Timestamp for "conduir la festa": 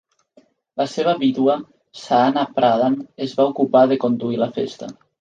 4.09-4.95